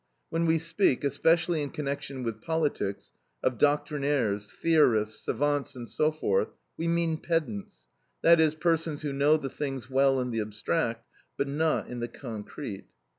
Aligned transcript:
When 0.31 0.47
we 0.47 0.57
speak, 0.57 1.03
especially 1.03 1.61
in 1.61 1.69
connection 1.69 2.23
with 2.23 2.41
politics, 2.41 3.11
of 3.43 3.59
doctrinaires, 3.59 4.49
theorists, 4.51 5.23
savants, 5.25 5.75
and 5.75 5.87
so 5.87 6.11
forth, 6.11 6.47
we 6.75 6.87
mean 6.87 7.17
pedants, 7.17 7.85
that 8.23 8.39
is, 8.39 8.55
persons 8.55 9.03
who 9.03 9.13
know 9.13 9.37
the 9.37 9.47
things 9.47 9.91
well 9.91 10.19
in 10.19 10.31
the 10.31 10.41
abstract, 10.41 11.05
but 11.37 11.47
not 11.47 11.87
in 11.87 11.99
the 11.99 12.07
concrete. 12.07 12.87